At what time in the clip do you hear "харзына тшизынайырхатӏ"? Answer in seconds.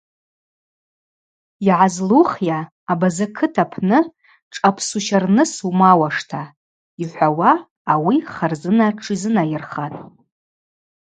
8.33-9.99